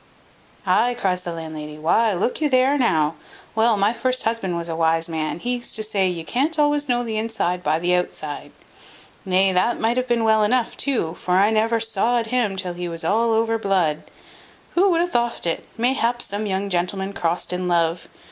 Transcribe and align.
"Ay!" 0.65 0.95
cries 0.99 1.21
the 1.21 1.31
landlady; 1.31 1.77
"why, 1.77 2.11
look 2.11 2.41
you 2.41 2.49
there, 2.49 2.75
now: 2.75 3.13
well, 3.53 3.77
my 3.77 3.93
first 3.93 4.23
husband 4.23 4.57
was 4.57 4.67
a 4.67 4.75
wise 4.75 5.07
man; 5.07 5.37
he 5.37 5.51
used 5.57 5.75
to 5.75 5.83
say, 5.83 6.07
you 6.07 6.25
can't 6.25 6.57
always 6.57 6.89
know 6.89 7.03
the 7.03 7.17
inside 7.19 7.61
by 7.61 7.77
the 7.77 7.93
outside. 7.93 8.51
Nay, 9.25 9.53
that 9.53 9.79
might 9.79 9.97
have 9.97 10.07
been 10.07 10.23
well 10.23 10.43
enough 10.43 10.75
too; 10.75 11.13
for 11.13 11.33
I 11.33 11.51
never 11.51 11.79
saw'd 11.79 12.25
him 12.31 12.55
till 12.55 12.73
he 12.73 12.89
was 12.89 13.05
all 13.05 13.31
over 13.31 13.59
blood. 13.59 14.01
Who 14.71 14.89
would 14.89 15.01
have 15.01 15.11
thoft 15.11 15.45
it? 15.45 15.67
mayhap, 15.77 16.19
some 16.19 16.47
young 16.47 16.67
gentleman 16.67 17.13
crossed 17.13 17.53
in 17.53 17.67
love. 17.67 18.09